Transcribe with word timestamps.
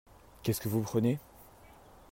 Qu'est-ce 0.41 0.59
que 0.61 0.67
vous 0.67 0.81
prenez? 0.81 1.19